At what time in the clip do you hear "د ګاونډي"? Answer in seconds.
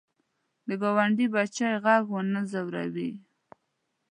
0.67-1.25